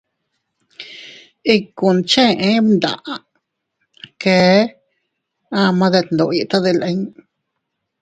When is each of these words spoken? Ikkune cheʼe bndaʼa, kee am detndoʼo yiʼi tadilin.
Ikkune 1.53 2.01
cheʼe 2.09 2.49
bndaʼa, 2.67 3.15
kee 4.21 4.57
am 5.61 5.77
detndoʼo 5.93 6.31
yiʼi 6.37 6.49
tadilin. 6.51 6.99